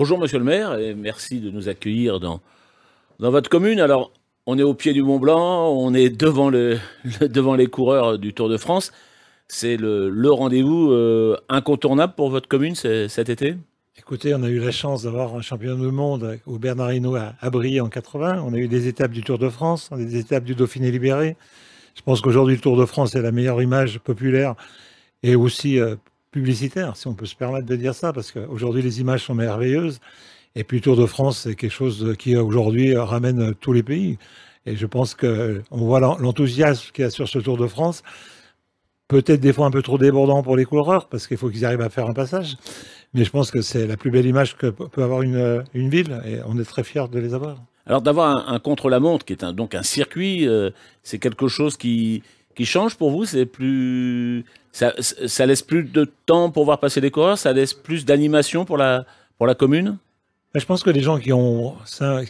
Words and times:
Bonjour 0.00 0.18
Monsieur 0.18 0.38
le 0.38 0.46
maire 0.46 0.78
et 0.78 0.94
merci 0.94 1.40
de 1.40 1.50
nous 1.50 1.68
accueillir 1.68 2.20
dans, 2.20 2.40
dans 3.18 3.30
votre 3.30 3.50
commune. 3.50 3.80
Alors, 3.80 4.14
on 4.46 4.58
est 4.58 4.62
au 4.62 4.72
pied 4.72 4.94
du 4.94 5.02
Mont 5.02 5.18
Blanc, 5.18 5.68
on 5.76 5.92
est 5.92 6.08
devant, 6.08 6.48
le, 6.48 6.78
devant 7.20 7.54
les 7.54 7.66
coureurs 7.66 8.18
du 8.18 8.32
Tour 8.32 8.48
de 8.48 8.56
France. 8.56 8.92
C'est 9.46 9.76
le, 9.76 10.08
le 10.08 10.30
rendez-vous 10.32 10.90
euh, 10.90 11.36
incontournable 11.50 12.14
pour 12.16 12.30
votre 12.30 12.48
commune 12.48 12.74
cet 12.76 13.28
été? 13.28 13.56
Écoutez, 13.98 14.34
on 14.34 14.42
a 14.42 14.48
eu 14.48 14.58
la 14.58 14.70
chance 14.70 15.02
d'avoir 15.02 15.34
un 15.34 15.42
champion 15.42 15.76
du 15.76 15.90
monde 15.90 16.38
au 16.46 16.58
Bernard 16.58 16.94
Hinault 16.94 17.16
à, 17.16 17.34
à 17.38 17.50
en 17.50 17.88
80. 17.90 18.42
On 18.42 18.54
a 18.54 18.56
eu 18.56 18.68
des 18.68 18.88
étapes 18.88 19.10
du 19.10 19.22
Tour 19.22 19.36
de 19.36 19.50
France, 19.50 19.90
des 19.94 20.16
étapes 20.16 20.44
du 20.44 20.54
Dauphiné 20.54 20.90
libéré. 20.90 21.36
Je 21.94 22.00
pense 22.00 22.22
qu'aujourd'hui, 22.22 22.54
le 22.54 22.62
Tour 22.62 22.78
de 22.78 22.86
France 22.86 23.14
est 23.16 23.20
la 23.20 23.32
meilleure 23.32 23.60
image 23.60 23.98
populaire 23.98 24.54
et 25.22 25.36
aussi 25.36 25.78
euh, 25.78 25.96
publicitaire, 26.30 26.96
si 26.96 27.06
on 27.06 27.14
peut 27.14 27.26
se 27.26 27.34
permettre 27.34 27.66
de 27.66 27.76
dire 27.76 27.94
ça, 27.94 28.12
parce 28.12 28.32
qu'aujourd'hui, 28.32 28.82
les 28.82 29.00
images 29.00 29.24
sont 29.24 29.34
merveilleuses. 29.34 30.00
Et 30.54 30.64
puis, 30.64 30.80
Tour 30.80 30.96
de 30.96 31.06
France, 31.06 31.40
c'est 31.40 31.54
quelque 31.54 31.72
chose 31.72 32.14
qui, 32.18 32.36
aujourd'hui, 32.36 32.96
ramène 32.96 33.54
tous 33.54 33.72
les 33.72 33.82
pays. 33.82 34.18
Et 34.66 34.76
je 34.76 34.86
pense 34.86 35.14
qu'on 35.14 35.62
voit 35.72 36.00
l'enthousiasme 36.00 36.90
qu'il 36.92 37.04
y 37.04 37.06
a 37.06 37.10
sur 37.10 37.28
ce 37.28 37.38
Tour 37.38 37.56
de 37.56 37.66
France. 37.66 38.02
Peut-être 39.08 39.40
des 39.40 39.52
fois 39.52 39.66
un 39.66 39.70
peu 39.70 39.82
trop 39.82 39.98
débordant 39.98 40.42
pour 40.42 40.56
les 40.56 40.64
coureurs, 40.64 41.08
parce 41.08 41.26
qu'il 41.26 41.36
faut 41.36 41.50
qu'ils 41.50 41.64
arrivent 41.64 41.80
à 41.80 41.88
faire 41.88 42.08
un 42.08 42.14
passage. 42.14 42.56
Mais 43.14 43.24
je 43.24 43.30
pense 43.30 43.50
que 43.50 43.60
c'est 43.60 43.86
la 43.86 43.96
plus 43.96 44.10
belle 44.10 44.26
image 44.26 44.56
que 44.56 44.68
peut 44.68 45.02
avoir 45.02 45.22
une, 45.22 45.64
une 45.74 45.90
ville, 45.90 46.20
et 46.24 46.38
on 46.46 46.58
est 46.58 46.64
très 46.64 46.84
fiers 46.84 47.08
de 47.10 47.18
les 47.18 47.34
avoir. 47.34 47.56
Alors 47.86 48.02
d'avoir 48.02 48.48
un, 48.48 48.58
contre-la-montre, 48.60 49.24
qui 49.24 49.32
est 49.32 49.44
donc 49.52 49.74
un 49.74 49.82
circuit, 49.82 50.46
euh, 50.46 50.70
c'est 51.02 51.18
quelque 51.18 51.48
chose 51.48 51.76
qui, 51.76 52.22
qui 52.54 52.66
change 52.66 52.96
pour 52.96 53.10
vous 53.10 53.24
C'est 53.24 53.46
plus, 53.46 54.44
ça, 54.72 54.92
laisse 55.46 55.62
plus 55.62 55.84
de 55.84 56.10
temps 56.26 56.50
pour 56.50 56.64
voir 56.64 56.80
passer 56.80 57.00
les 57.00 57.10
coureurs, 57.10 57.38
ça 57.38 57.52
laisse 57.52 57.74
plus 57.74 58.04
d'animation 58.04 58.64
pour 58.64 58.76
la, 58.76 59.04
pour 59.38 59.46
la 59.46 59.54
commune? 59.54 59.98
Je 60.56 60.64
pense 60.64 60.82
que 60.82 60.90
les 60.90 61.00
gens 61.00 61.18
qui, 61.20 61.32
ont, 61.32 61.76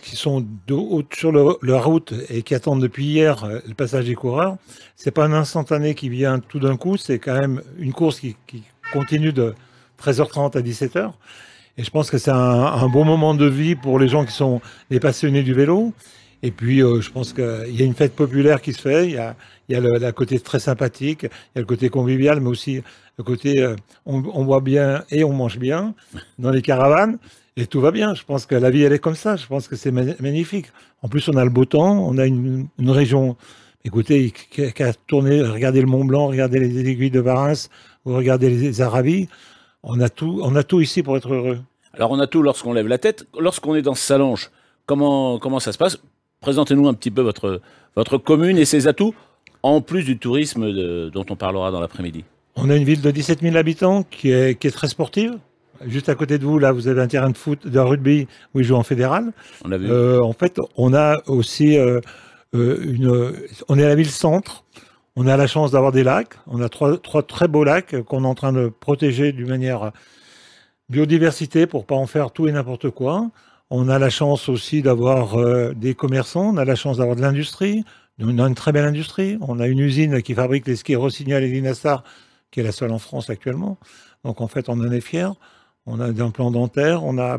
qui 0.03 0.15
sont 0.15 0.47
sur 1.15 1.33
le, 1.33 1.57
leur 1.63 1.87
route 1.87 2.13
et 2.29 2.43
qui 2.43 2.55
attendent 2.55 2.83
depuis 2.83 3.07
hier 3.07 3.45
euh, 3.45 3.61
le 3.67 3.73
passage 3.73 4.05
des 4.05 4.15
coureurs, 4.15 4.59
c'est 4.95 5.11
pas 5.11 5.25
un 5.25 5.33
instantané 5.33 5.95
qui 5.95 6.11
vient 6.11 6.39
tout 6.39 6.59
d'un 6.59 6.77
coup, 6.77 6.99
c'est 6.99 7.19
quand 7.19 7.39
même 7.41 7.63
une 7.79 7.95
course 7.95 8.21
qui, 8.21 8.37
qui, 8.47 8.63
continue 8.93 9.33
de 9.33 9.55
13h30 10.03 10.59
à 10.59 10.61
17h. 10.61 11.13
Et 11.79 11.85
je 11.85 11.91
pense 11.91 12.11
que 12.11 12.19
c'est 12.19 12.33
un, 12.33 12.37
un, 12.37 12.89
bon 12.89 13.05
moment 13.05 13.35
de 13.35 13.47
vie 13.47 13.77
pour 13.77 13.99
les 13.99 14.09
gens 14.09 14.27
qui 14.27 14.33
sont 14.33 14.61
les 14.91 15.01
passionnés 15.01 15.43
du 15.43 15.55
vélo. 15.55 15.95
Et 16.43 16.51
puis, 16.51 16.83
euh, 16.83 17.01
je 17.01 17.11
pense 17.11 17.33
qu'il 17.33 17.75
y 17.75 17.83
a 17.83 17.85
une 17.85 17.95
fête 17.95 18.15
populaire 18.15 18.63
qui 18.63 18.73
se 18.73 18.81
fait. 18.81 19.07
Il 19.09 19.13
y 19.69 19.75
a, 19.75 19.81
le, 19.81 20.13
côté 20.13 20.41
très 20.41 20.59
sympathique, 20.59 21.25
il 21.25 21.57
y 21.57 21.59
a 21.59 21.61
le 21.61 21.67
côté 21.67 21.91
convivial, 21.91 22.41
mais 22.41 22.49
aussi 22.49 22.83
le 23.19 23.25
côté 23.25 23.63
euh, 23.63 23.77
on, 24.07 24.23
on 24.33 24.45
boit 24.45 24.61
bien 24.61 25.05
et 25.11 25.23
on 25.25 25.33
mange 25.33 25.59
bien 25.59 25.95
dans 26.39 26.51
les 26.51 26.63
caravanes. 26.63 27.19
Et 27.57 27.67
tout 27.67 27.81
va 27.81 27.91
bien. 27.91 28.15
Je 28.15 28.25
pense 28.25 28.47
que 28.47 28.55
la 28.55 28.71
vie, 28.71 28.83
elle 28.83 28.93
est 28.93 28.99
comme 28.99 29.15
ça. 29.15 29.37
Je 29.37 29.47
pense 29.47 29.69
que 29.69 29.77
c'est 29.77 29.91
magnifique. 29.91 30.73
En 31.03 31.09
plus, 31.09 31.29
on 31.29 31.37
a 31.37 31.45
le 31.45 31.51
beau 31.51 31.67
temps. 31.67 32.07
On 32.07 32.17
a 32.17 32.25
une, 32.25 32.69
région, 32.79 33.37
écoutez, 33.85 34.33
a 34.79 34.93
tourné, 35.07 35.43
regardez 35.43 35.81
le 35.81 35.87
Mont 35.87 36.05
Blanc, 36.05 36.29
regardez 36.29 36.59
les 36.59 36.79
aiguilles 36.79 37.11
de 37.11 37.21
Varins, 37.21 37.69
ou 38.05 38.15
regardez 38.15 38.49
les 38.49 38.81
Arabies. 38.81 39.29
On 39.83 40.01
a 40.01 40.09
tout, 40.09 40.41
on 40.43 40.57
a 40.57 40.63
tout 40.63 40.81
ici 40.81 41.03
pour 41.03 41.17
être 41.17 41.33
heureux. 41.33 41.59
Alors, 41.93 42.13
on 42.13 42.21
a 42.21 42.27
tout 42.27 42.43
lorsqu'on 42.43 42.73
lève 42.73 42.87
la 42.87 42.99
tête. 42.99 43.27
Lorsqu'on 43.39 43.75
est 43.75 43.83
dans 43.83 43.95
Salange, 43.95 44.51
comment, 44.87 45.39
comment 45.39 45.61
ça 45.61 45.73
se 45.73 45.79
passe? 45.79 45.99
Présentez-nous 46.41 46.89
un 46.89 46.95
petit 46.95 47.11
peu 47.11 47.21
votre, 47.21 47.61
votre 47.97 48.17
commune 48.17 48.57
et 48.57 48.65
ses 48.65 48.89
atouts, 48.89 49.15
en 49.63 49.83
plus 49.83 50.05
du 50.05 50.17
tourisme 50.17 50.73
de, 50.73 51.11
dont 51.13 51.27
on 51.29 51.37
parlera 51.37 51.71
dans 51.71 51.81
l'après-midi. 51.81 52.25
On 52.57 52.71
a 52.71 52.77
une 52.77 52.85
ville 52.85 53.03
de 53.03 53.11
17 53.11 53.43
000 53.43 53.57
habitants 53.57 54.05
qui 54.05 54.31
est, 54.31 54.59
qui 54.59 54.67
est 54.67 54.71
très 54.71 54.89
sportive. 54.89 55.39
Juste 55.87 56.09
à 56.09 56.15
côté 56.15 56.39
de 56.39 56.45
vous, 56.47 56.59
là, 56.59 56.73
vous 56.73 56.89
avez 56.89 57.03
un 57.03 57.09
terrain 57.09 57.29
de 57.29 57.37
foot, 57.37 57.67
de 57.67 57.79
rugby 57.79 58.27
où 58.55 58.61
ils 58.61 58.65
jouent 58.65 58.77
en 58.77 58.83
fédéral. 58.83 59.33
On 59.67 59.73
a 59.73 59.77
vu. 59.77 59.91
Euh, 59.91 60.23
en 60.23 60.33
fait, 60.33 60.59
on 60.77 60.95
a 60.95 61.19
aussi 61.27 61.77
euh, 61.77 62.01
une. 62.55 63.35
On 63.69 63.79
est 63.79 63.85
à 63.85 63.89
la 63.89 63.95
ville-centre. 63.95 64.65
On 65.17 65.27
a 65.27 65.37
la 65.37 65.47
chance 65.47 65.73
d'avoir 65.73 65.93
des 65.93 66.05
lacs. 66.05 66.35
On 66.47 66.63
a 66.63 66.71
trois, 66.71 66.97
trois 66.97 67.23
très 67.23 67.49
beaux 67.49 67.65
lacs 67.65 68.03
qu'on 68.05 68.25
est 68.25 68.27
en 68.27 68.35
train 68.35 68.55
de 68.55 68.69
protéger 68.69 69.33
d'une 69.33 69.49
manière 69.49 69.93
biodiversité 70.89 71.67
pour 71.67 71.85
pas 71.85 71.97
en 71.97 72.07
faire 72.07 72.31
tout 72.31 72.49
et 72.49 72.53
n'importe 72.53 72.89
quoi. 72.91 73.29
On 73.71 73.89
a 73.89 73.99
la 73.99 74.11
chance 74.11 74.49
aussi 74.49 74.83
d'avoir 74.83 75.39
euh, 75.39 75.73
des 75.75 75.95
commerçants. 75.95 76.55
On 76.55 76.57
a 76.57 76.65
la 76.65 76.75
chance 76.75 76.99
d'avoir 76.99 77.17
de 77.17 77.23
l'industrie. 77.23 77.85
On 78.19 78.39
a 78.39 78.47
une 78.47 78.55
très 78.55 78.73
belle 78.73 78.85
industrie. 78.85 79.39
On 79.41 79.61
a 79.61 79.69
une 79.69 79.79
usine 79.79 80.23
qui 80.23 80.35
fabrique 80.35 80.67
les 80.67 80.77
skis 80.77 80.97
Rossignol 80.97 81.43
et 81.45 81.51
Dinassar, 81.51 82.05
qui 82.51 82.61
est 82.61 82.65
la 82.65 82.73
seule 82.73 82.91
en 82.91 82.99
France 82.99 83.31
actuellement. 83.31 83.79
Donc 84.25 84.41
en 84.41 84.49
fait, 84.49 84.69
on 84.69 84.81
en 84.81 84.91
est 84.91 85.01
fiers 85.01 85.31
on 85.87 86.01
a 86.01 86.07
un 86.07 86.31
plan 86.31 86.51
dentaire, 86.51 87.05
on 87.05 87.19
a 87.19 87.39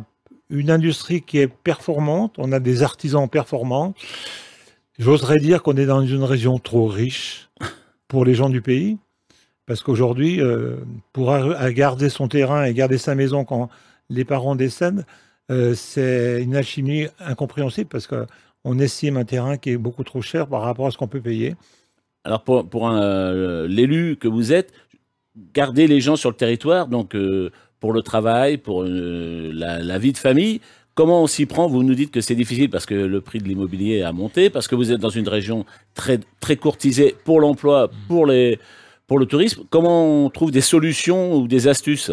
une 0.50 0.70
industrie 0.70 1.22
qui 1.22 1.38
est 1.38 1.48
performante, 1.48 2.36
on 2.38 2.52
a 2.52 2.60
des 2.60 2.84
artisans 2.84 3.30
performants. 3.30 3.94
J'oserais 5.00 5.40
dire 5.40 5.64
qu'on 5.64 5.78
est 5.78 5.86
dans 5.86 6.06
une 6.06 6.24
région 6.24 6.60
trop 6.60 6.88
riche 6.88 7.50
pour 8.08 8.26
les 8.26 8.34
gens 8.34 8.50
du 8.50 8.62
pays, 8.62 8.98
parce 9.66 9.82
qu'aujourd'hui, 9.82 10.42
euh, 10.42 10.78
pour 11.14 11.34
garder 11.72 12.10
son 12.10 12.28
terrain 12.28 12.66
et 12.66 12.74
garder 12.74 12.98
sa 12.98 13.16
maison 13.16 13.46
quand 13.46 13.70
les 14.10 14.26
parents 14.26 14.56
décèdent, 14.56 15.06
euh, 15.52 15.74
c'est 15.76 16.42
une 16.42 16.56
alchimie 16.56 17.08
incompréhensible, 17.20 17.90
parce 17.90 18.08
qu'on 18.08 18.80
estime 18.80 19.18
un 19.18 19.26
terrain 19.26 19.58
qui 19.58 19.72
est 19.72 19.78
beaucoup 19.78 20.04
trop 20.04 20.22
cher 20.22 20.48
par 20.48 20.62
rapport 20.62 20.88
à 20.88 20.92
ce 20.92 20.98
qu'on 20.98 21.08
peut 21.08 21.22
payer. 21.22 21.56
Alors 22.24 22.44
pour, 22.44 22.68
pour 22.70 22.90
euh, 22.90 23.68
l'élu 23.68 24.16
que 24.16 24.28
vous 24.28 24.54
êtes, 24.54 24.72
garder 25.54 25.88
les 25.88 26.00
gens 26.00 26.16
sur 26.16 26.30
le 26.30 26.36
territoire, 26.36 26.88
donc 26.88 27.16
euh, 27.16 27.52
pour 27.80 27.92
le 27.92 28.02
travail, 28.02 28.58
pour 28.58 28.84
la, 28.84 29.80
la, 29.80 29.98
vie 29.98 30.14
de 30.14 30.18
famille. 30.18 30.62
Comment 30.94 31.24
on 31.24 31.28
s'y 31.28 31.46
prend? 31.46 31.68
Vous 31.68 31.84
nous 31.84 31.96
dites 31.96 32.12
que 32.12 32.22
c'est 32.22 32.36
difficile 32.36 32.70
parce 32.70 32.86
que 32.86 32.94
le 32.94 33.22
prix 33.22 33.40
de 33.40 33.48
l'immobilier 33.48 34.04
a 34.04 34.12
monté, 34.12 34.50
parce 34.50 34.68
que 34.68 34.76
vous 34.76 34.92
êtes 34.92 35.00
dans 35.00 35.10
une 35.10 35.28
région 35.28 35.66
très, 35.96 36.20
très 36.40 36.58
courtisée 36.58 37.16
pour 37.26 37.40
l'emploi, 37.40 37.90
pour, 38.08 38.30
pour 39.08 39.20
le 39.20 39.26
tourisme. 39.26 39.64
Comment 39.70 40.26
on 40.26 40.30
trouve 40.30 40.52
des 40.52 40.62
solutions 40.62 41.34
ou 41.34 41.48
des 41.48 41.68
astuces? 41.68 42.12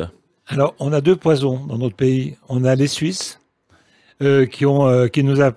Alors, 0.49 0.75
on 0.79 0.93
a 0.93 1.01
deux 1.01 1.17
poisons 1.17 1.65
dans 1.67 1.79
notre 1.79 1.97
pays. 1.97 2.37
On 2.49 2.65
a 2.65 2.75
les 2.75 2.87
Suisses 2.87 3.41
euh, 4.23 4.47
qui, 4.47 4.67
ont, 4.67 4.87
euh, 4.87 5.07
qui 5.09 5.23
nous 5.23 5.43
a 5.43 5.53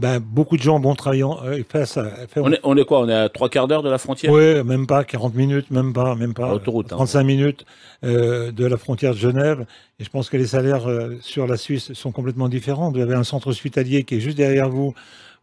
ben, 0.00 0.20
beaucoup 0.20 0.56
de 0.56 0.62
gens 0.62 0.80
vont 0.80 0.94
travailler 0.94 1.22
euh, 1.22 1.62
face 1.68 1.98
à, 1.98 2.10
on, 2.36 2.50
est, 2.50 2.60
on 2.62 2.76
est 2.78 2.84
quoi? 2.84 3.00
On 3.00 3.08
est 3.10 3.14
à 3.14 3.28
trois 3.28 3.50
quarts 3.50 3.68
d'heure 3.68 3.82
de 3.82 3.90
la 3.90 3.98
frontière? 3.98 4.32
Oui, 4.32 4.64
même 4.64 4.86
pas, 4.86 5.04
40 5.04 5.34
minutes, 5.34 5.70
même 5.70 5.92
pas, 5.92 6.14
même 6.14 6.32
pas. 6.32 6.54
Autoroute, 6.54 6.88
35 6.88 7.18
hein. 7.18 7.24
minutes 7.24 7.66
euh, 8.02 8.52
de 8.52 8.64
la 8.64 8.78
frontière 8.78 9.12
de 9.12 9.18
Genève. 9.18 9.66
Et 9.98 10.04
je 10.04 10.08
pense 10.08 10.30
que 10.30 10.38
les 10.38 10.46
salaires 10.46 10.88
euh, 10.88 11.18
sur 11.20 11.46
la 11.46 11.58
Suisse 11.58 11.92
sont 11.92 12.10
complètement 12.10 12.48
différents. 12.48 12.90
Vous 12.90 13.00
avez 13.00 13.14
un 13.14 13.24
centre 13.24 13.48
hospitalier 13.48 14.04
qui 14.04 14.14
est 14.14 14.20
juste 14.20 14.38
derrière 14.38 14.70
vous, 14.70 14.94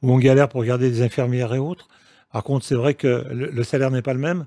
où 0.02 0.12
on 0.12 0.18
galère 0.18 0.50
pour 0.50 0.64
garder 0.64 0.90
des 0.90 1.04
infirmières 1.04 1.54
et 1.54 1.60
autres. 1.60 1.88
Par 2.34 2.44
contre, 2.44 2.66
c'est 2.66 2.76
vrai 2.76 2.96
que 2.96 3.26
le, 3.32 3.52
le 3.52 3.64
salaire 3.64 3.92
n'est 3.92 4.02
pas 4.02 4.14
le 4.14 4.20
même. 4.20 4.46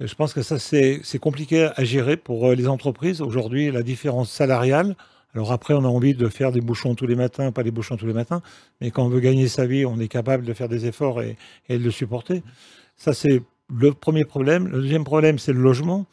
Je 0.00 0.14
pense 0.14 0.32
que 0.32 0.42
ça, 0.42 0.60
c'est 0.60 1.18
compliqué 1.20 1.70
à 1.74 1.82
gérer 1.82 2.16
pour 2.16 2.46
euh, 2.46 2.54
les 2.54 2.68
entreprises. 2.68 3.20
Aujourd'hui, 3.20 3.72
la 3.72 3.82
différence 3.82 4.30
salariale, 4.30 4.94
alors 5.34 5.50
après, 5.50 5.74
on 5.74 5.84
a 5.84 5.88
envie 5.88 6.14
de 6.14 6.28
faire 6.28 6.52
des 6.52 6.60
bouchons 6.60 6.94
tous 6.94 7.08
les 7.08 7.16
matins, 7.16 7.50
pas 7.50 7.64
des 7.64 7.72
bouchons 7.72 7.96
tous 7.96 8.06
les 8.06 8.12
matins, 8.12 8.40
mais 8.80 8.92
quand 8.92 9.04
on 9.04 9.08
veut 9.08 9.18
gagner 9.18 9.48
sa 9.48 9.66
vie, 9.66 9.84
on 9.84 9.98
est 9.98 10.06
capable 10.06 10.44
de 10.44 10.52
faire 10.52 10.68
des 10.68 10.86
efforts 10.86 11.20
et, 11.20 11.36
et 11.68 11.78
de 11.78 11.82
le 11.82 11.90
supporter. 11.90 12.44
Ça, 12.96 13.12
c'est 13.12 13.42
le 13.74 13.92
premier 13.92 14.24
problème. 14.24 14.68
Le 14.68 14.82
deuxième 14.82 15.02
problème, 15.02 15.40
c'est 15.40 15.52
le 15.52 15.60
logement. 15.60 16.06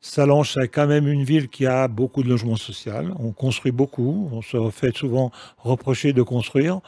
Salange, 0.00 0.52
c'est 0.52 0.68
quand 0.68 0.86
même 0.86 1.08
une 1.08 1.24
ville 1.24 1.48
qui 1.48 1.66
a 1.66 1.88
beaucoup 1.88 2.22
de 2.22 2.28
logements 2.28 2.56
sociaux. 2.56 2.92
On 3.18 3.32
construit 3.32 3.72
beaucoup. 3.72 4.28
On 4.30 4.42
se 4.42 4.70
fait 4.70 4.94
souvent 4.96 5.32
reprocher 5.58 6.12
de 6.12 6.22
construire. 6.22 6.80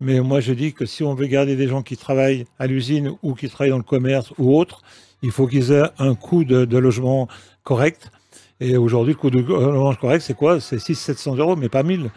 Mais 0.00 0.20
moi, 0.20 0.40
je 0.40 0.52
dis 0.52 0.74
que 0.74 0.84
si 0.84 1.02
on 1.02 1.14
veut 1.14 1.26
garder 1.26 1.56
des 1.56 1.68
gens 1.68 1.82
qui 1.82 1.96
travaillent 1.96 2.44
à 2.58 2.66
l'usine 2.66 3.12
ou 3.22 3.34
qui 3.34 3.48
travaillent 3.48 3.70
dans 3.70 3.78
le 3.78 3.82
commerce 3.82 4.32
ou 4.36 4.54
autre, 4.54 4.82
il 5.22 5.30
faut 5.30 5.46
qu'ils 5.46 5.72
aient 5.72 5.88
un 5.98 6.14
coût 6.14 6.44
de, 6.44 6.64
de 6.64 6.78
logement 6.78 7.28
correct. 7.62 8.10
Et 8.60 8.76
aujourd'hui, 8.76 9.14
le 9.14 9.18
coût 9.18 9.30
de 9.30 9.42
orange 9.50 9.98
correct, 9.98 10.20
c'est 10.20 10.34
quoi? 10.34 10.60
C'est 10.60 10.76
600-700 10.76 11.36
euros, 11.38 11.56
mais 11.56 11.68
pas 11.68 11.82
1000. 11.82 12.04
Mmh. 12.04 12.10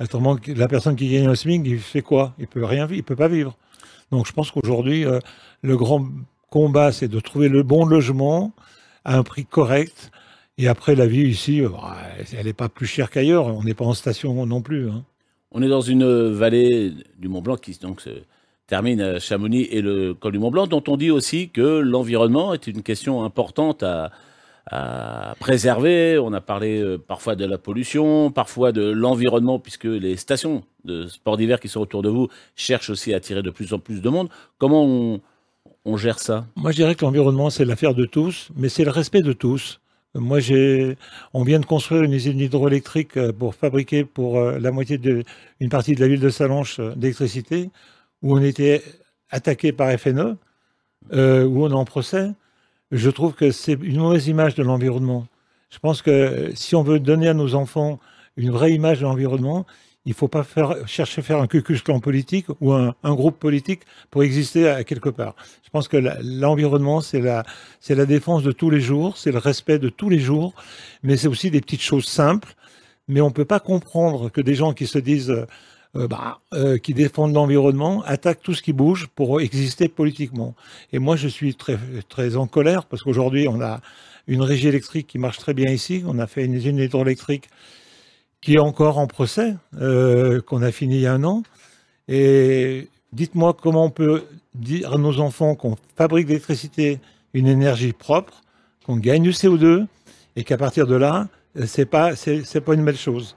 Autrement, 0.00 0.36
la 0.48 0.66
personne 0.66 0.96
qui 0.96 1.08
gagne 1.08 1.28
un 1.28 1.34
SMIC, 1.34 1.62
il 1.64 1.78
fait 1.78 2.02
quoi? 2.02 2.34
Il 2.38 2.48
peut 2.48 2.64
rien 2.64 2.86
vivre, 2.86 2.98
il 2.98 3.04
peut 3.04 3.16
pas 3.16 3.28
vivre. 3.28 3.56
Donc, 4.10 4.26
je 4.26 4.32
pense 4.32 4.50
qu'aujourd'hui, 4.50 5.06
euh, 5.06 5.20
le 5.62 5.76
grand 5.76 6.04
combat, 6.50 6.90
c'est 6.90 7.08
de 7.08 7.20
trouver 7.20 7.48
le 7.48 7.62
bon 7.62 7.84
logement 7.84 8.52
à 9.04 9.16
un 9.16 9.22
prix 9.22 9.44
correct. 9.44 10.10
Et 10.58 10.66
après, 10.66 10.96
la 10.96 11.06
vie 11.06 11.22
ici, 11.22 11.60
euh, 11.60 11.68
elle 12.36 12.46
n'est 12.46 12.52
pas 12.52 12.68
plus 12.68 12.86
chère 12.86 13.10
qu'ailleurs. 13.10 13.46
On 13.46 13.62
n'est 13.62 13.74
pas 13.74 13.84
en 13.84 13.94
station 13.94 14.46
non 14.46 14.62
plus. 14.62 14.90
Hein. 14.90 15.04
On 15.52 15.62
est 15.62 15.68
dans 15.68 15.80
une 15.80 16.32
vallée 16.32 16.92
du 17.18 17.28
Mont 17.28 17.42
Blanc 17.42 17.56
qui 17.56 17.78
donc 17.78 18.00
se 18.00 18.10
termine 18.66 19.00
à 19.00 19.18
Chamonix 19.18 19.68
et 19.70 19.82
le 19.82 20.14
col 20.14 20.32
du 20.32 20.38
Mont 20.38 20.50
Blanc, 20.50 20.66
dont 20.66 20.82
on 20.88 20.96
dit 20.96 21.10
aussi 21.10 21.50
que 21.50 21.78
l'environnement 21.80 22.54
est 22.54 22.66
une 22.66 22.82
question 22.82 23.24
importante 23.24 23.82
à, 23.82 24.10
préserver. 25.40 26.18
On 26.18 26.32
a 26.32 26.40
parlé 26.40 26.80
euh, 26.80 26.96
parfois 26.96 27.36
de 27.36 27.44
la 27.44 27.58
pollution, 27.58 28.30
parfois 28.30 28.72
de 28.72 28.82
l'environnement, 28.90 29.58
puisque 29.58 29.84
les 29.84 30.16
stations 30.16 30.64
de 30.84 31.06
sport 31.06 31.36
d'hiver 31.36 31.60
qui 31.60 31.68
sont 31.68 31.80
autour 31.80 32.00
de 32.00 32.08
vous 32.08 32.28
cherchent 32.56 32.88
aussi 32.88 33.12
à 33.12 33.18
attirer 33.18 33.42
de 33.42 33.50
plus 33.50 33.74
en 33.74 33.78
plus 33.78 34.00
de 34.00 34.08
monde. 34.08 34.30
Comment 34.56 35.20
on, 35.84 35.96
gère 35.98 36.18
ça? 36.18 36.46
Moi, 36.56 36.70
je 36.70 36.76
dirais 36.76 36.94
que 36.94 37.04
l'environnement, 37.04 37.50
c'est 37.50 37.66
l'affaire 37.66 37.94
de 37.94 38.06
tous, 38.06 38.48
mais 38.56 38.70
c'est 38.70 38.84
le 38.84 38.90
respect 38.90 39.20
de 39.20 39.34
tous. 39.34 39.80
Moi, 40.14 40.38
on 41.34 41.42
vient 41.42 41.60
de 41.60 41.66
construire 41.66 42.02
une 42.02 42.14
usine 42.14 42.40
hydroélectrique 42.40 43.18
euh, 43.18 43.32
pour 43.32 43.54
fabriquer 43.54 44.04
pour 44.04 44.38
euh, 44.38 44.58
la 44.58 44.70
moitié 44.70 44.96
de, 44.96 45.24
partie 45.70 45.94
de 45.94 46.00
la 46.00 46.08
ville 46.08 46.20
de 46.20 46.30
Salanches 46.30 46.80
d'électricité, 46.96 47.68
où 48.24 48.36
on 48.36 48.42
était 48.42 48.82
attaqué 49.30 49.72
par 49.72 49.92
FNE, 49.96 50.36
où 51.12 51.64
on 51.64 51.70
est 51.70 51.74
en 51.74 51.84
procès. 51.84 52.30
Je 52.90 53.10
trouve 53.10 53.34
que 53.34 53.50
c'est 53.52 53.74
une 53.74 53.98
mauvaise 53.98 54.26
image 54.26 54.54
de 54.54 54.62
l'environnement. 54.62 55.26
Je 55.70 55.78
pense 55.78 56.02
que 56.02 56.50
si 56.54 56.74
on 56.74 56.82
veut 56.82 56.98
donner 56.98 57.28
à 57.28 57.34
nos 57.34 57.54
enfants 57.54 58.00
une 58.36 58.50
vraie 58.50 58.72
image 58.72 59.00
de 59.00 59.04
l'environnement, 59.04 59.66
il 60.06 60.10
ne 60.10 60.14
faut 60.14 60.28
pas 60.28 60.46
chercher 60.86 61.20
à 61.20 61.22
faire 61.22 61.40
un 61.40 61.46
cucus 61.46 61.82
clan 61.82 62.00
politique 62.00 62.46
ou 62.60 62.72
un, 62.72 62.94
groupe 63.02 63.38
politique 63.38 63.82
pour 64.10 64.22
exister 64.22 64.68
à 64.68 64.84
quelque 64.84 65.08
part. 65.08 65.34
Je 65.62 65.70
pense 65.70 65.88
que 65.88 65.96
l'environnement, 66.22 67.00
c'est 67.00 67.20
la, 67.20 67.44
la 67.88 68.06
défense 68.06 68.42
de 68.42 68.52
tous 68.52 68.70
les 68.70 68.80
jours, 68.80 69.16
c'est 69.16 69.32
le 69.32 69.38
respect 69.38 69.78
de 69.78 69.88
tous 69.88 70.08
les 70.08 70.18
jours, 70.18 70.54
mais 71.02 71.16
c'est 71.16 71.28
aussi 71.28 71.50
des 71.50 71.60
petites 71.60 71.82
choses 71.82 72.06
simples. 72.06 72.54
Mais 73.08 73.20
on 73.20 73.28
ne 73.28 73.34
peut 73.34 73.44
pas 73.44 73.60
comprendre 73.60 74.30
que 74.30 74.40
des 74.40 74.54
gens 74.54 74.72
qui 74.72 74.86
se 74.86 74.98
disent, 74.98 75.30
euh, 75.30 75.46
euh, 75.96 76.08
bah, 76.08 76.40
euh, 76.54 76.76
qui 76.76 76.92
défendent 76.92 77.34
l'environnement, 77.34 78.02
attaquent 78.02 78.42
tout 78.42 78.54
ce 78.54 78.62
qui 78.62 78.72
bouge 78.72 79.06
pour 79.14 79.40
exister 79.40 79.86
politiquement. 79.88 80.56
Et 80.92 80.98
moi, 80.98 81.14
je 81.14 81.28
suis 81.28 81.54
très, 81.54 81.78
très 82.08 82.34
en 82.34 82.48
colère 82.48 82.86
parce 82.86 83.02
qu'aujourd'hui, 83.04 83.46
on 83.46 83.60
a 83.60 83.80
une 84.26 84.42
régie 84.42 84.66
électrique 84.66 85.06
qui 85.06 85.18
marche 85.18 85.38
très 85.38 85.54
bien 85.54 85.70
ici. 85.70 86.02
On 86.04 86.18
a 86.18 86.26
fait 86.26 86.44
une 86.44 86.54
usine 86.54 86.78
hydroélectrique 86.78 87.48
qui 88.40 88.54
est 88.54 88.58
encore 88.58 88.98
en 88.98 89.06
procès, 89.06 89.54
euh, 89.80 90.40
qu'on 90.40 90.62
a 90.62 90.72
fini 90.72 90.96
il 90.96 91.00
y 91.02 91.06
a 91.06 91.12
un 91.12 91.22
an. 91.22 91.44
Et 92.08 92.88
dites-moi 93.12 93.54
comment 93.54 93.84
on 93.84 93.90
peut 93.90 94.24
dire 94.54 94.94
à 94.94 94.98
nos 94.98 95.20
enfants 95.20 95.54
qu'on 95.54 95.76
fabrique 95.96 96.26
l'électricité 96.26 96.98
une 97.34 97.46
énergie 97.46 97.92
propre, 97.92 98.42
qu'on 98.84 98.96
gagne 98.96 99.22
du 99.22 99.30
CO2, 99.30 99.86
et 100.34 100.42
qu'à 100.42 100.56
partir 100.56 100.88
de 100.88 100.96
là, 100.96 101.28
c'est 101.66 101.86
pas 101.86 102.14
pas 102.14 102.74
une 102.74 102.84
belle 102.84 102.96
chose. 102.96 103.36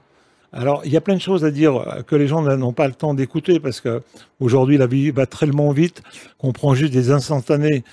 Alors, 0.52 0.82
il 0.84 0.92
y 0.92 0.96
a 0.96 1.00
plein 1.00 1.14
de 1.14 1.20
choses 1.20 1.44
à 1.44 1.50
dire 1.50 2.04
que 2.06 2.16
les 2.16 2.26
gens 2.26 2.42
n'ont 2.42 2.72
pas 2.72 2.88
le 2.88 2.94
temps 2.94 3.12
d'écouter 3.12 3.60
parce 3.60 3.80
que 3.80 4.02
aujourd'hui 4.40 4.78
la 4.78 4.86
vie 4.86 5.10
va 5.10 5.26
tellement 5.26 5.72
vite 5.72 6.02
qu'on 6.38 6.52
prend 6.52 6.74
juste 6.74 6.92
des 6.92 7.10
instantanés. 7.10 7.84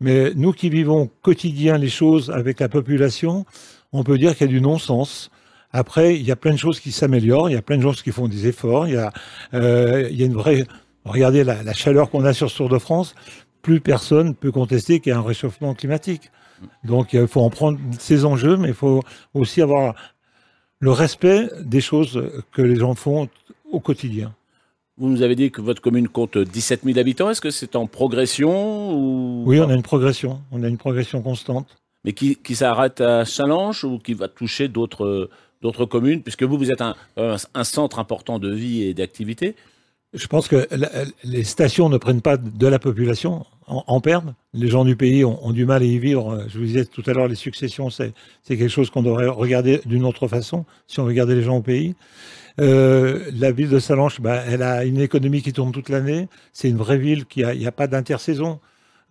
Mais 0.00 0.32
nous 0.34 0.52
qui 0.52 0.70
vivons 0.70 1.10
quotidien 1.22 1.76
les 1.76 1.88
choses 1.88 2.30
avec 2.30 2.60
la 2.60 2.68
population, 2.68 3.44
on 3.92 4.04
peut 4.04 4.16
dire 4.16 4.36
qu'il 4.36 4.46
y 4.46 4.50
a 4.50 4.52
du 4.52 4.60
non-sens. 4.60 5.30
Après, 5.72 6.16
il 6.16 6.22
y 6.22 6.30
a 6.30 6.36
plein 6.36 6.52
de 6.52 6.58
choses 6.58 6.80
qui 6.80 6.92
s'améliorent, 6.92 7.50
il 7.50 7.54
y 7.54 7.56
a 7.56 7.62
plein 7.62 7.76
de 7.76 7.82
gens 7.82 7.92
qui 7.92 8.10
font 8.10 8.28
des 8.28 8.46
efforts, 8.46 8.86
il 8.86 8.94
y 8.94 8.96
a, 8.96 9.12
euh, 9.54 10.08
une 10.10 10.32
vraie... 10.32 10.64
Regardez 11.04 11.44
la, 11.44 11.72
chaleur 11.72 12.10
qu'on 12.10 12.24
a 12.24 12.32
sur 12.32 12.50
ce 12.50 12.56
Tour 12.56 12.68
de 12.68 12.78
France, 12.78 13.14
plus 13.62 13.80
personne 13.80 14.34
peut 14.34 14.52
contester 14.52 15.00
qu'il 15.00 15.10
y 15.10 15.14
a 15.14 15.18
un 15.18 15.22
réchauffement 15.22 15.74
climatique. 15.74 16.30
Donc 16.84 17.12
il 17.12 17.26
faut 17.26 17.40
en 17.40 17.50
prendre 17.50 17.78
ces 17.98 18.24
enjeux, 18.24 18.56
mais 18.56 18.68
il 18.68 18.74
faut 18.74 19.02
aussi 19.32 19.62
avoir 19.62 19.94
le 20.80 20.90
respect 20.92 21.48
des 21.60 21.80
choses 21.80 22.30
que 22.52 22.62
les 22.62 22.76
gens 22.76 22.94
font 22.94 23.28
au 23.70 23.80
quotidien. 23.80 24.34
Vous 24.96 25.08
nous 25.08 25.22
avez 25.22 25.36
dit 25.36 25.50
que 25.50 25.60
votre 25.60 25.80
commune 25.80 26.08
compte 26.08 26.38
17 26.38 26.82
000 26.84 26.98
habitants. 26.98 27.30
Est-ce 27.30 27.40
que 27.40 27.50
c'est 27.50 27.76
en 27.76 27.86
progression 27.86 28.92
ou... 28.92 29.44
Oui, 29.46 29.60
on 29.60 29.68
a 29.68 29.74
une 29.74 29.82
progression. 29.82 30.40
On 30.50 30.62
a 30.64 30.68
une 30.68 30.78
progression 30.78 31.22
constante. 31.22 31.76
Mais 32.04 32.12
qui, 32.12 32.36
qui 32.36 32.56
s'arrête 32.56 33.00
à 33.00 33.24
Challenge 33.24 33.84
ou 33.84 33.98
qui 33.98 34.14
va 34.14 34.28
toucher 34.28 34.68
d'autres 34.68 35.30
communes, 35.88 36.22
puisque 36.22 36.42
vous, 36.42 36.58
vous 36.58 36.70
êtes 36.72 36.80
un, 36.80 36.94
un, 37.16 37.64
centre 37.64 37.98
important 37.98 38.38
de 38.38 38.52
vie 38.52 38.82
et 38.82 38.94
d'activité 38.94 39.54
Je 40.14 40.26
pense 40.26 40.48
que 40.48 40.66
les 41.22 41.44
stations 41.44 41.90
ne 41.90 41.98
prennent 41.98 42.22
pas 42.22 42.38
de 42.38 42.66
la 42.66 42.78
population, 42.78 43.44
en, 43.66 43.84
en 43.86 44.00
perdent. 44.00 44.34
Les 44.54 44.68
gens 44.68 44.86
du 44.86 44.96
pays 44.96 45.22
ont, 45.24 45.52
du 45.52 45.66
mal 45.66 45.82
à 45.82 45.84
y 45.84 45.98
vivre. 45.98 46.46
Je 46.48 46.58
vous 46.58 46.64
disais 46.64 46.86
tout 46.86 47.02
à 47.06 47.12
l'heure, 47.12 47.28
les 47.28 47.34
successions, 47.34 47.90
c'est 47.90 48.14
quelque 48.46 48.68
chose 48.68 48.88
qu'on 48.88 49.02
devrait 49.02 49.26
regarder 49.26 49.82
d'une 49.84 50.04
autre 50.04 50.26
façon, 50.26 50.64
si 50.86 50.98
on 51.00 51.04
veut 51.04 51.12
garder 51.12 51.34
les 51.34 51.42
gens 51.42 51.58
au 51.58 51.62
pays. 51.62 51.94
Euh, 52.60 53.30
la 53.34 53.52
ville 53.52 53.68
de 53.68 53.78
Salanches, 53.78 54.20
bah, 54.20 54.42
elle 54.48 54.62
a 54.62 54.84
une 54.84 54.98
économie 54.98 55.42
qui 55.42 55.52
tourne 55.52 55.72
toute 55.72 55.90
l'année. 55.90 56.28
C'est 56.52 56.68
une 56.68 56.78
vraie 56.78 56.98
ville 56.98 57.26
qui 57.26 57.44
a, 57.44 57.52
il 57.52 57.60
n'y 57.60 57.66
a 57.66 57.72
pas 57.72 57.86
d'intersaison. 57.86 58.60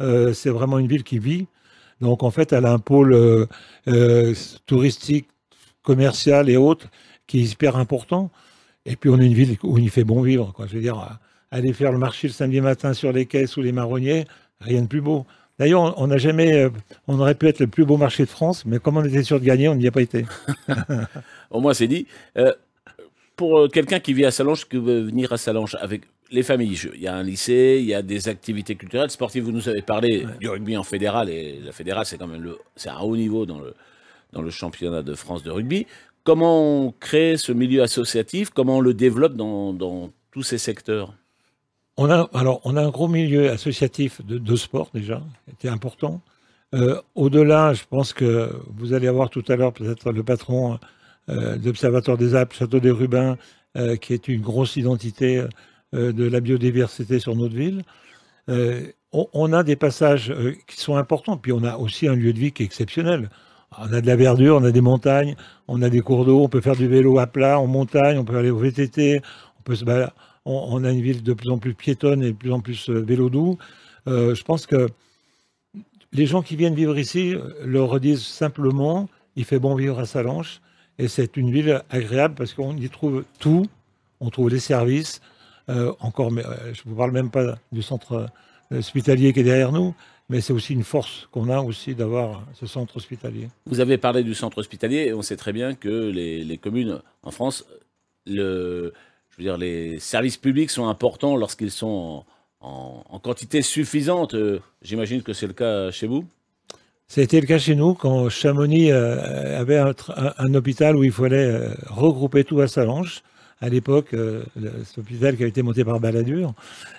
Euh, 0.01 0.33
c'est 0.33 0.49
vraiment 0.49 0.79
une 0.79 0.87
ville 0.87 1.03
qui 1.03 1.19
vit. 1.19 1.47
Donc 2.01 2.23
en 2.23 2.31
fait, 2.31 2.53
elle 2.53 2.65
a 2.65 2.71
un 2.73 2.79
pôle 2.79 3.13
euh 3.87 4.33
touristique 4.65 5.27
commercial 5.83 6.49
et 6.49 6.57
autres 6.57 6.87
qui 7.27 7.39
est 7.39 7.51
hyper 7.53 7.77
important. 7.77 8.31
Et 8.87 8.95
puis 8.95 9.09
on 9.09 9.19
est 9.19 9.25
une 9.25 9.33
ville 9.33 9.57
où 9.63 9.77
il 9.77 9.89
fait 9.89 10.03
bon 10.03 10.21
vivre. 10.21 10.51
Quoi. 10.53 10.65
Je 10.65 10.75
veux 10.75 10.81
dire, 10.81 11.19
aller 11.51 11.73
faire 11.73 11.91
le 11.91 11.97
marché 11.97 12.27
le 12.27 12.33
samedi 12.33 12.61
matin 12.61 12.93
sur 12.93 13.11
les 13.11 13.25
quais 13.25 13.45
sous 13.45 13.61
les 13.61 13.71
marronniers, 13.71 14.25
rien 14.61 14.81
de 14.81 14.87
plus 14.87 15.01
beau. 15.01 15.25
D'ailleurs, 15.59 15.99
on 15.99 16.07
n'a 16.07 16.17
jamais, 16.17 16.53
euh, 16.53 16.69
on 17.07 17.19
aurait 17.19 17.33
pu 17.33 17.47
être 17.47 17.59
le 17.59 17.67
plus 17.67 17.83
beau 17.83 17.97
marché 17.97 18.23
de 18.23 18.29
France, 18.29 18.63
mais 18.65 18.77
comme 18.77 18.97
on 18.97 19.03
était 19.03 19.23
sûr 19.23 19.39
de 19.39 19.45
gagner, 19.45 19.67
on 19.67 19.75
n'y 19.75 19.87
a 19.87 19.91
pas 19.91 20.01
été. 20.01 20.25
Au 21.51 21.59
moins, 21.59 21.73
c'est 21.73 21.87
dit. 21.87 22.05
Euh, 22.37 22.53
pour 23.35 23.59
euh, 23.59 23.67
quelqu'un 23.67 23.99
qui 23.99 24.13
vit 24.13 24.25
à 24.25 24.31
Salange, 24.31 24.67
qui 24.67 24.77
veut 24.77 25.01
venir 25.01 25.33
à 25.33 25.37
Salange 25.37 25.75
avec 25.81 26.03
les 26.29 26.43
familles, 26.43 26.79
il 26.93 27.01
y 27.01 27.07
a 27.07 27.15
un 27.15 27.23
lycée, 27.23 27.77
il 27.79 27.85
y 27.85 27.93
a 27.95 28.03
des 28.03 28.27
activités 28.27 28.75
culturelles, 28.75 29.09
sportives. 29.09 29.43
Vous 29.43 29.51
nous 29.51 29.67
avez 29.67 29.81
parlé 29.81 30.25
du 30.39 30.47
rugby 30.47 30.77
en 30.77 30.83
fédéral, 30.83 31.29
et 31.29 31.59
la 31.63 31.71
fédérale, 31.71 32.05
c'est 32.05 32.17
quand 32.17 32.27
même 32.27 32.43
le, 32.43 32.57
c'est 32.75 32.89
un 32.89 32.99
haut 32.99 33.15
niveau 33.15 33.45
dans 33.45 33.59
le, 33.59 33.73
dans 34.33 34.41
le 34.41 34.49
championnat 34.51 35.01
de 35.01 35.15
France 35.15 35.41
de 35.41 35.49
rugby. 35.49 35.87
Comment 36.27 36.87
on 36.87 36.91
crée 36.91 37.37
ce 37.37 37.53
milieu 37.53 37.81
associatif? 37.81 38.49
Comment 38.49 38.79
on 38.79 38.81
le 38.81 38.93
développe 38.93 39.35
dans, 39.37 40.11
tous 40.31 40.43
ces 40.43 40.57
secteurs? 40.57 41.13
On 41.95 42.09
a, 42.09 42.29
alors, 42.33 42.59
on 42.65 42.75
a 42.75 42.81
un 42.81 42.89
gros 42.89 43.07
milieu 43.07 43.49
associatif 43.49 44.19
de, 44.25 44.55
sport 44.57 44.89
déjà, 44.93 45.21
qui 45.57 45.69
important. 45.69 46.19
Euh, 46.75 46.99
au-delà, 47.15 47.73
je 47.73 47.83
pense 47.89 48.11
que 48.11 48.51
vous 48.75 48.91
allez 48.91 49.07
avoir 49.07 49.29
tout 49.29 49.43
à 49.47 49.55
l'heure 49.55 49.71
peut-être 49.71 50.11
le 50.11 50.21
patron 50.21 50.77
euh, 51.29 51.55
de 51.55 51.67
l'Observatoire 51.67 52.17
des 52.17 52.35
Alpes, 52.35 52.51
Château 52.51 52.81
des 52.81 52.91
Rubins, 52.91 53.37
euh, 53.77 53.95
qui 53.95 54.13
est 54.13 54.27
une 54.27 54.41
grosse 54.41 54.75
identité 54.75 55.41
de 55.93 56.27
la 56.27 56.41
biodiversité 56.41 57.19
sur 57.19 57.37
notre 57.37 57.55
ville. 57.55 57.83
On, 59.13 59.53
a 59.53 59.63
des 59.63 59.77
passages 59.77 60.35
qui 60.67 60.77
sont 60.77 60.97
importants, 60.97 61.37
puis 61.37 61.53
on 61.53 61.63
a 61.63 61.77
aussi 61.77 62.05
un 62.05 62.15
lieu 62.15 62.33
de 62.33 62.39
vie 62.39 62.51
qui 62.51 62.63
est 62.63 62.65
exceptionnel. 62.65 63.29
On 63.75 63.93
a 63.93 64.01
de 64.01 64.07
la 64.07 64.15
verdure, 64.15 64.55
on 64.55 64.63
a 64.63 64.71
des 64.71 64.81
montagnes, 64.81 65.35
on 65.67 65.81
a 65.81 65.89
des 65.89 66.01
cours 66.01 66.25
d'eau, 66.25 66.41
on 66.41 66.49
peut 66.49 66.61
faire 66.61 66.75
du 66.75 66.87
vélo 66.87 67.19
à 67.19 67.27
plat, 67.27 67.59
en 67.59 67.67
montagne, 67.67 68.17
on 68.17 68.23
peut 68.23 68.37
aller 68.37 68.49
au 68.49 68.57
VTT, 68.57 69.21
on 69.59 69.63
peut 69.63 69.75
se 69.75 69.85
On, 70.45 70.83
a 70.83 70.91
une 70.91 71.01
ville 71.01 71.21
de 71.21 71.33
plus 71.33 71.49
en 71.49 71.57
plus 71.57 71.73
piétonne 71.73 72.23
et 72.23 72.31
de 72.31 72.37
plus 72.37 72.51
en 72.51 72.61
plus 72.61 72.89
euh, 72.89 73.01
vélo 73.01 73.29
doux. 73.29 73.57
Euh, 74.07 74.33
je 74.33 74.43
pense 74.43 74.65
que 74.65 74.87
les 76.13 76.25
gens 76.25 76.41
qui 76.41 76.55
viennent 76.55 76.75
vivre 76.75 76.97
ici 76.97 77.35
euh, 77.35 77.41
le 77.65 77.83
redisent 77.83 78.25
simplement, 78.25 79.09
il 79.35 79.43
fait 79.43 79.59
bon 79.59 79.75
vivre 79.75 79.99
à 79.99 80.05
Salanches 80.05 80.61
et 80.97 81.09
c'est 81.09 81.35
une 81.35 81.51
ville 81.51 81.81
agréable 81.89 82.35
parce 82.35 82.53
qu'on 82.53 82.75
y 82.77 82.89
trouve 82.89 83.25
tout, 83.39 83.65
on 84.21 84.29
trouve 84.29 84.49
les 84.49 84.59
services, 84.59 85.21
encore, 85.99 86.29
je 86.29 86.35
ne 86.37 86.89
vous 86.89 86.95
parle 86.95 87.11
même 87.11 87.29
pas 87.29 87.57
du 87.73 87.81
centre 87.81 88.27
hospitalier 88.71 89.33
qui 89.33 89.41
est 89.41 89.43
derrière 89.43 89.73
nous, 89.73 89.93
mais 90.29 90.41
c'est 90.41 90.53
aussi 90.53 90.73
une 90.73 90.83
force 90.83 91.27
qu'on 91.31 91.49
a 91.49 91.59
aussi 91.61 91.95
d'avoir 91.95 92.43
ce 92.53 92.65
centre 92.65 92.97
hospitalier. 92.97 93.47
Vous 93.65 93.79
avez 93.79 93.97
parlé 93.97 94.23
du 94.23 94.35
centre 94.35 94.57
hospitalier 94.57 95.07
et 95.07 95.13
on 95.13 95.21
sait 95.21 95.37
très 95.37 95.53
bien 95.53 95.73
que 95.73 96.09
les, 96.09 96.57
communes 96.57 97.01
en 97.23 97.31
France, 97.31 97.65
le, 98.25 98.93
je 99.29 99.37
veux 99.37 99.43
dire, 99.43 99.57
les 99.57 99.99
services 99.99 100.37
publics 100.37 100.69
sont 100.69 100.87
importants 100.87 101.35
lorsqu'ils 101.37 101.71
sont 101.71 102.25
en, 102.59 103.19
quantité 103.19 103.61
suffisante. 103.61 104.33
Euh, 104.33 104.59
j'imagine 104.81 105.21
que 105.21 105.33
c'est 105.33 105.47
le 105.47 105.53
cas 105.53 105.91
chez 105.91 106.07
vous? 106.07 106.25
Ça 107.07 107.21
a 107.21 107.23
été 107.23 107.39
le 107.39 107.47
cas 107.47 107.57
chez 107.57 107.75
nous 107.75 107.93
quand 107.93 108.27
Chamonix 108.27 108.91
euh, 108.91 109.59
avait 109.59 109.77
un, 109.77 110.53
hôpital 110.53 110.97
où 110.97 111.05
il 111.05 111.11
fallait 111.11 111.37
euh, 111.37 111.69
regrouper 111.87 112.43
tout 112.43 112.59
à 112.59 112.67
Salange 112.67 113.23
à 113.61 113.69
l'époque, 113.69 114.13
euh, 114.13 114.43
cet 114.85 114.99
hôpital 114.99 115.35
qui 115.35 115.43
a 115.43 115.47
été 115.47 115.61
monté 115.61 115.83
par 115.83 115.99
Balladur, 115.99 116.53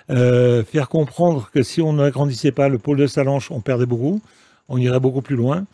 euh, 0.09 0.63
faire 0.63 0.89
comprendre 0.89 1.49
que 1.53 1.63
si 1.63 1.81
on 1.81 1.93
n'agrandissait 1.93 2.51
pas 2.51 2.67
le 2.67 2.77
pôle 2.77 2.97
de 2.97 3.07
Salanches, 3.07 3.51
on 3.51 3.61
perdait 3.61 3.85
beaucoup, 3.85 4.21
on 4.67 4.77
irait 4.77 4.99
beaucoup 4.99 5.21
plus 5.21 5.35
loin. 5.35 5.65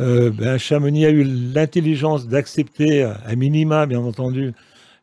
Euh, 0.00 0.30
ben, 0.30 0.58
Chamonix 0.58 1.06
a 1.06 1.10
eu 1.10 1.24
l'intelligence 1.24 2.28
d'accepter, 2.28 3.02
à 3.02 3.34
minima 3.36 3.86
bien 3.86 4.00
entendu, 4.00 4.52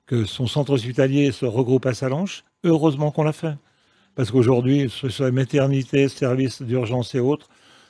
que 0.08 0.26
son 0.26 0.48
centre 0.48 0.72
hospitalier 0.72 1.32
se 1.32 1.46
regroupe 1.46 1.86
à 1.86 1.94
Salanches. 1.94 2.44
Heureusement 2.64 3.12
qu'on 3.12 3.24
l'a 3.24 3.34
fait. 3.34 3.56
Parce 4.16 4.32
qu'aujourd'hui, 4.32 4.90
ce 4.90 5.10
soit 5.10 5.32
maternité, 5.32 6.10
services 6.10 6.62
d'urgence 6.62 7.14
et 7.14 7.20
autres, 7.20 7.48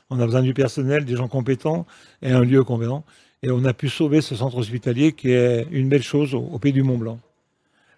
on 0.09 0.19
a 0.19 0.25
besoin 0.25 0.41
du 0.41 0.53
personnel, 0.53 1.05
des 1.05 1.15
gens 1.15 1.27
compétents 1.27 1.85
et 2.21 2.31
un 2.31 2.41
lieu 2.41 2.63
compétent. 2.63 3.03
Et 3.41 3.51
on 3.51 3.63
a 3.63 3.73
pu 3.73 3.87
sauver 3.87 4.19
ce 4.21 4.35
centre 4.35 4.57
hospitalier 4.57 5.13
qui 5.13 5.31
est 5.31 5.65
une 5.71 5.87
belle 5.87 6.03
chose 6.03 6.35
au, 6.35 6.59
Pays 6.59 6.73
du 6.73 6.83
Mont 6.83 6.97
Blanc. 6.97 7.19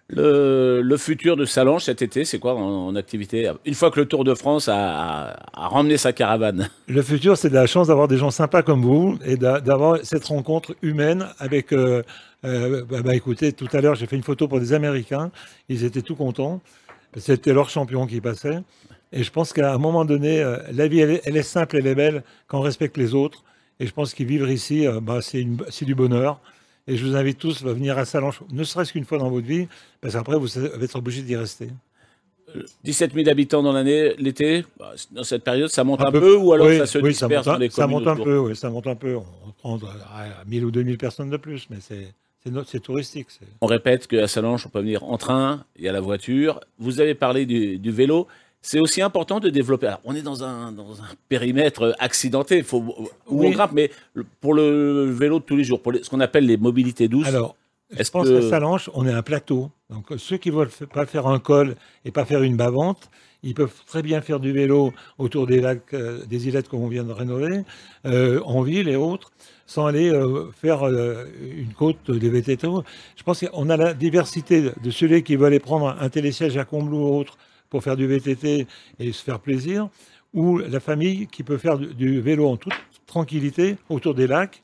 Le, 0.08 0.96
futur 0.98 1.36
de 1.36 1.44
Salange 1.44 1.84
cet 1.84 2.02
été, 2.02 2.24
c'est 2.24 2.38
quoi 2.38 2.54
en, 2.54 2.94
activité? 2.94 3.50
Une 3.64 3.74
fois 3.74 3.90
que 3.90 3.98
le 3.98 4.06
Tour 4.06 4.24
de 4.24 4.34
France 4.34 4.68
a, 4.68 5.36
ramené 5.54 5.96
sa 5.96 6.12
caravane 6.12 6.68
Le 6.86 7.02
futur, 7.02 7.36
c'est 7.36 7.48
de 7.48 7.54
la 7.54 7.66
chance 7.66 7.88
d'avoir 7.88 8.06
des 8.08 8.18
gens 8.18 8.30
sympas 8.30 8.62
comme 8.62 8.82
vous 8.82 9.18
et 9.24 9.36
d'avoir 9.36 9.98
cette 10.04 10.24
rencontre 10.26 10.76
humaine 10.82 11.26
avec. 11.38 11.72
Euh, 11.72 12.02
euh, 12.44 12.84
bah, 12.84 13.02
bah, 13.02 13.14
écoutez, 13.14 13.52
tout 13.52 13.68
à 13.72 13.80
l'heure, 13.80 13.94
j'ai 13.94 14.06
fait 14.06 14.16
une 14.16 14.22
photo 14.22 14.48
pour 14.48 14.60
des 14.60 14.72
Américains. 14.72 15.30
Ils 15.68 15.84
étaient 15.84 16.02
tout 16.02 16.16
contents. 16.16 16.60
C'était 17.16 17.52
leur 17.52 17.68
champion 17.68 18.06
qui 18.06 18.20
passait. 18.20 18.60
Et 19.12 19.22
je 19.22 19.30
pense 19.30 19.52
qu'à 19.52 19.72
un 19.72 19.78
moment 19.78 20.04
donné, 20.04 20.40
euh, 20.40 20.58
la 20.72 20.88
vie, 20.88 21.00
elle 21.00 21.10
est, 21.10 21.22
elle 21.24 21.36
est 21.36 21.42
simple, 21.42 21.76
elle 21.76 21.86
est 21.86 21.94
belle 21.94 22.22
quand 22.46 22.58
on 22.58 22.62
respecte 22.62 22.96
les 22.96 23.14
autres 23.14 23.44
Et 23.80 23.86
je 23.86 23.92
pense 23.92 24.14
qu'y 24.14 24.24
vivre 24.24 24.48
ici, 24.50 24.86
euh, 24.86 25.00
bah, 25.00 25.20
c'est 25.22 25.84
du 25.84 25.94
bonheur. 25.94 26.40
Et 26.86 26.96
je 26.96 27.06
vous 27.06 27.14
invite 27.16 27.38
tous 27.38 27.64
à 27.64 27.72
venir 27.72 27.96
à 27.96 28.04
Salanches, 28.04 28.40
ne 28.50 28.64
serait-ce 28.64 28.92
qu'une 28.92 29.04
fois 29.04 29.18
dans 29.18 29.30
votre 29.30 29.46
vie, 29.46 29.68
parce 30.00 30.14
qu'après, 30.14 30.36
vous 30.36 30.58
allez 30.58 30.84
être 30.84 30.96
obligé 30.96 31.22
d'y 31.22 31.36
rester. 31.36 31.68
17 32.84 33.14
000 33.14 33.28
habitants 33.30 33.62
dans 33.62 33.72
l'année, 33.72 34.14
l'été, 34.18 34.64
bah, 34.78 34.92
dans 35.12 35.24
cette 35.24 35.44
période, 35.44 35.70
ça 35.70 35.84
monte 35.84 36.00
Un 36.02 36.06
un, 36.06 36.12
peu- 36.12 36.20
peu, 36.20 36.36
ou 36.36 36.52
alors 36.52 36.66
oui, 36.66 36.78
ça 36.78 36.86
se 36.86 36.98
oui, 36.98 37.10
disperse 37.10 37.46
monte, 37.46 37.54
dans 37.54 37.58
les 37.58 37.70
ça 37.70 37.86
monte 37.86 38.06
un 38.06 38.16
peu, 38.16 38.38
oui, 38.38 38.56
ça 38.56 38.68
monte 38.68 38.86
un 38.88 38.94
peu. 38.96 39.16
On 39.64 39.78
prend 39.78 39.78
à 39.86 40.44
1000 40.46 40.64
ou 40.64 40.70
2000 40.70 40.98
personnes 40.98 41.30
de 41.30 41.36
plus, 41.36 41.68
mais 41.70 41.78
c'est 41.80 42.80
touristique. 42.80 43.28
On 43.60 43.66
répète 43.66 44.06
qu'à 44.06 44.26
Salange, 44.26 44.66
on 44.66 44.68
peut 44.68 44.80
venir 44.80 45.04
en 45.04 45.16
train, 45.16 45.64
il 45.76 45.84
y 45.84 45.88
a 45.88 45.92
la 45.92 46.00
voiture. 46.00 46.60
Vous 46.78 47.00
avez 47.00 47.14
parlé 47.14 47.46
du, 47.46 47.78
du 47.78 47.90
vélo. 47.90 48.26
C'est 48.64 48.78
aussi 48.78 49.02
important 49.02 49.40
de 49.40 49.50
développer. 49.50 49.88
Alors, 49.88 50.00
on 50.04 50.14
est 50.14 50.22
dans 50.22 50.44
un, 50.44 50.70
dans 50.70 51.00
un 51.02 51.06
périmètre 51.28 51.94
accidenté, 51.98 52.62
faut, 52.62 52.78
où 53.26 53.44
on 53.44 53.50
grimpe, 53.50 53.72
mais 53.72 53.90
pour 54.40 54.54
le 54.54 55.04
vélo 55.10 55.40
de 55.40 55.44
tous 55.44 55.56
les 55.56 55.64
jours, 55.64 55.82
pour 55.82 55.90
les- 55.92 56.02
ce 56.04 56.08
qu'on 56.10 56.20
appelle 56.20 56.46
les 56.46 56.56
mobilités 56.56 57.08
douces, 57.08 57.26
Alors, 57.26 57.56
je 57.90 58.08
pense 58.10 58.28
que- 58.28 58.40
qu'à 58.40 58.48
Salanches, 58.48 58.88
on 58.94 59.04
est 59.06 59.12
un 59.12 59.22
plateau. 59.22 59.70
Donc, 59.90 60.12
euh, 60.12 60.16
ceux 60.18 60.36
qui 60.36 60.50
veulent 60.50 60.68
f- 60.68 60.86
pas 60.86 61.06
faire 61.06 61.26
un 61.26 61.40
col 61.40 61.74
et 62.04 62.12
pas 62.12 62.24
faire 62.24 62.42
une 62.42 62.56
bavante, 62.56 63.10
ils 63.42 63.54
peuvent 63.54 63.74
très 63.84 64.02
bien 64.02 64.20
faire 64.20 64.38
du 64.38 64.52
vélo 64.52 64.92
autour 65.18 65.48
des 65.48 65.60
lacs, 65.60 65.92
euh, 65.92 66.24
des 66.26 66.46
îlettes 66.46 66.68
qu'on 66.68 66.86
vient 66.86 67.02
de 67.02 67.12
rénover, 67.12 67.64
euh, 68.06 68.40
en 68.44 68.62
ville 68.62 68.88
et 68.88 68.94
autres, 68.94 69.32
sans 69.66 69.86
aller 69.86 70.08
euh, 70.08 70.52
faire 70.52 70.86
euh, 70.86 71.24
une 71.56 71.72
côte 71.72 72.10
des 72.12 72.30
VTT. 72.30 72.68
Je 73.16 73.22
pense 73.24 73.40
qu'on 73.44 73.68
a 73.70 73.76
la 73.76 73.92
diversité 73.92 74.70
de 74.80 74.90
ceux 74.92 75.18
qui 75.18 75.34
veulent 75.34 75.48
aller 75.48 75.58
prendre 75.58 75.96
un 76.00 76.08
télésiège 76.08 76.56
à 76.56 76.64
Combloux 76.64 77.08
ou 77.08 77.18
autre 77.18 77.36
pour 77.72 77.82
faire 77.82 77.96
du 77.96 78.06
VTT 78.06 78.66
et 79.00 79.12
se 79.12 79.22
faire 79.22 79.40
plaisir, 79.40 79.88
ou 80.34 80.58
la 80.58 80.78
famille 80.78 81.26
qui 81.26 81.42
peut 81.42 81.56
faire 81.56 81.78
du, 81.78 81.94
du 81.94 82.20
vélo 82.20 82.46
en 82.48 82.58
toute 82.58 82.74
tranquillité 83.06 83.76
autour 83.88 84.14
des 84.14 84.26
lacs, 84.26 84.62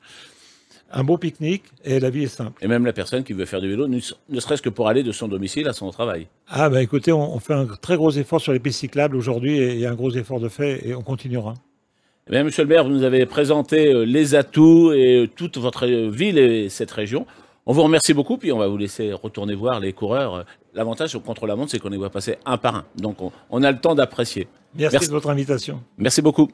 un 0.91 1.03
beau 1.03 1.17
pique-nique 1.17 1.63
et 1.83 1.99
la 1.99 2.11
vie 2.11 2.23
est 2.23 2.27
simple. 2.27 2.63
et 2.63 2.67
même 2.67 2.85
la 2.85 2.93
personne 2.93 3.23
qui 3.23 3.33
veut 3.33 3.45
faire 3.45 3.61
du 3.61 3.69
vélo, 3.69 3.87
ne, 3.87 3.99
serait-ce 3.99 4.61
que 4.61 4.69
pour 4.69 4.87
aller 4.87 5.01
de 5.01 5.11
son 5.11 5.27
domicile 5.27 5.67
à 5.67 5.73
son 5.73 5.89
travail. 5.89 6.27
Ah 6.47 6.69
bah 6.69 6.83
écoutez, 6.83 7.11
on, 7.11 7.35
on 7.35 7.39
fait 7.39 7.53
un 7.53 7.65
très 7.65 7.95
gros 7.97 8.11
effort 8.11 8.41
sur 8.41 8.53
les 8.53 8.59
pistes 8.59 8.79
cyclables 8.79 9.15
aujourd'hui 9.15 9.57
et 9.57 9.73
il 9.73 9.79
y 9.79 9.87
a 9.87 9.91
un 9.91 9.95
gros 9.95 10.11
effort 10.11 10.39
de 10.39 10.49
fait 10.49 10.87
et 10.87 10.93
on 10.93 11.01
continuera. 11.01 11.55
Eh 12.27 12.31
bien, 12.31 12.43
monsieur 12.43 12.61
le 12.61 12.69
maire, 12.69 12.83
vous 12.83 12.91
nous 12.91 13.03
avez 13.03 13.25
présenté 13.25 13.91
euh, 13.91 14.03
les 14.03 14.35
atouts 14.35 14.91
et 14.93 15.23
euh, 15.23 15.27
toute 15.27 15.57
votre 15.57 15.87
euh, 15.87 16.11
ville 16.11 16.37
et 16.37 16.69
cette 16.69 16.91
région. 16.91 17.25
On 17.65 17.73
vous 17.73 17.83
remercie 17.83 18.13
beaucoup, 18.13 18.37
puis 18.37 18.51
on 18.51 18.57
va 18.57 18.67
vous 18.67 18.77
laisser 18.77 19.13
retourner 19.13 19.55
voir 19.55 19.79
les 19.79 19.93
coureurs. 19.93 20.45
L'avantage 20.73 21.15
au 21.15 21.19
contre-la-montre, 21.19 21.71
c'est 21.71 21.79
qu'on 21.79 21.89
les 21.89 21.97
voit 21.97 22.09
passer 22.11 22.37
un 22.45 22.57
par 22.57 22.75
un. 22.75 22.85
Donc, 22.95 23.21
on, 23.21 23.31
on 23.49 23.63
a 23.63 23.71
le 23.71 23.79
temps 23.79 23.95
d'apprécier. 23.95 24.47
Merci, 24.75 24.93
Merci. 24.95 25.07
de 25.07 25.13
votre 25.13 25.29
invitation. 25.29 25.81
Merci 25.97 26.21
beaucoup. 26.21 26.47